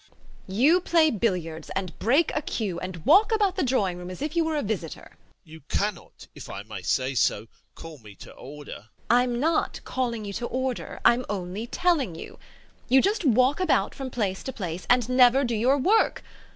[To 0.01 0.07
EPIKHODOV] 0.07 0.55
You 0.57 0.79
play 0.81 1.09
billiards 1.11 1.69
and 1.75 1.99
break 1.99 2.31
a 2.35 2.41
cue, 2.41 2.79
and 2.79 3.05
walk 3.05 3.31
about 3.31 3.55
the 3.55 3.61
drawing 3.61 3.99
room 3.99 4.09
as 4.09 4.23
if 4.23 4.35
you 4.35 4.43
were 4.43 4.55
a 4.57 4.63
visitor! 4.63 5.11
EPIKHODOV. 5.11 5.39
You 5.51 5.61
cannot, 5.69 6.27
if 6.33 6.49
I 6.49 6.63
may 6.63 6.81
say 6.81 7.13
so, 7.13 7.45
call 7.75 7.99
me 7.99 8.15
to 8.15 8.31
order. 8.33 8.71
VARYA. 8.71 8.87
I'm 9.21 9.39
not 9.39 9.79
calling 9.83 10.25
you 10.25 10.33
to 10.33 10.47
order, 10.47 10.99
I'm 11.05 11.23
only 11.29 11.67
telling 11.67 12.15
you. 12.15 12.39
You 12.89 12.99
just 12.99 13.23
walk 13.25 13.59
about 13.59 13.93
from 13.93 14.09
place 14.09 14.41
to 14.41 14.51
place 14.51 14.87
and 14.89 15.07
never 15.07 15.43
do 15.43 15.53
your 15.55 15.77
work. 15.77 16.23